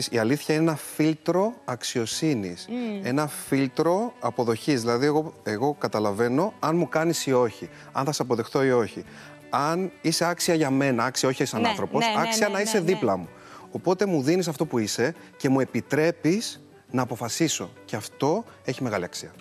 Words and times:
η 0.00 0.18
αλήθεια 0.18 0.54
είναι 0.54 0.62
ένα 0.64 0.76
φίλτρο 0.76 1.54
αξιοσύνης. 1.64 2.68
Ένα 3.02 3.26
φίλτρο 3.26 4.12
αποδοχής. 4.20 4.80
Δηλαδή, 4.80 5.06
εγώ, 5.06 5.34
εγώ 5.42 5.74
καταλαβαίνω 5.78 6.52
αν 6.60 6.76
μου 6.76 6.88
κάνεις 6.88 7.26
ή 7.26 7.32
όχι. 7.32 7.68
Αν 7.92 8.04
θα 8.04 8.12
σε 8.12 8.22
αποδεχτώ 8.22 8.64
ή 8.64 8.70
όχι. 8.70 9.04
Αν 9.50 9.92
είσαι 10.00 10.24
άξια 10.24 10.54
για 10.54 10.70
μένα, 10.70 11.04
άξια 11.04 11.28
όχι 11.28 11.44
σαν 11.44 11.60
Ναι, 11.60 11.68
άνθρωπος, 11.68 12.04
ναι, 12.04 12.12
ναι, 12.12 12.28
άξια 12.28 12.46
ναι, 12.46 12.52
να 12.52 12.58
ναι, 12.58 12.64
είσαι 12.64 12.78
ναι. 12.78 12.84
δίπλα 12.84 13.16
μου. 13.16 13.28
Οπότε 13.70 14.06
μου 14.06 14.22
δίνεις 14.22 14.48
αυτό 14.48 14.66
που 14.66 14.78
είσαι 14.78 15.14
και 15.36 15.48
μου 15.48 15.60
επιτρέπεις 15.60 16.60
να 16.90 17.02
αποφασίσω. 17.02 17.70
Και 17.84 17.96
αυτό 17.96 18.44
έχει 18.64 18.82
μεγάλη 18.82 19.04
αξία. 19.04 19.32